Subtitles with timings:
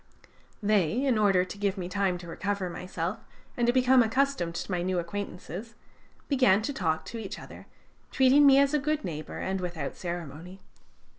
[0.63, 3.19] They, in order to give me time to recover myself
[3.55, 5.75] and to become accustomed to my new acquaintances,
[6.27, 7.67] began to talk to each other,
[8.09, 10.59] treating me as a good neighbor, and without ceremony.